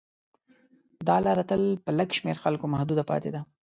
دا 1.07 1.15
لاره 1.25 1.43
تل 1.49 1.61
په 1.85 1.91
لږ 1.97 2.09
شمېر 2.17 2.37
خلکو 2.43 2.65
محدوده 2.73 3.03
پاتې 3.11 3.29
ده. 3.33 3.41